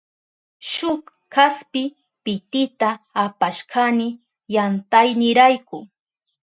Shuk 0.69 1.03
kaspi 1.33 1.83
pitita 2.23 2.89
apashkani 3.23 4.07
yantaynirayku. 4.53 5.77